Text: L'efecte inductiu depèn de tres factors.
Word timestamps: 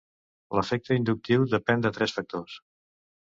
L'efecte 0.59 0.95
inductiu 0.99 1.45
depèn 1.53 1.85
de 1.85 1.93
tres 1.99 2.17
factors. 2.17 2.57